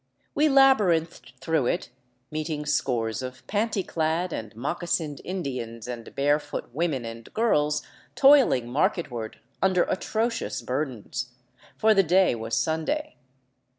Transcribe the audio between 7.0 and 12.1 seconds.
and girls toiling marketward under atrocious bur dens; for the